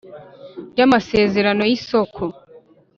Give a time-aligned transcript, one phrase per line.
[0.71, 2.23] Ry amasezerano y isoko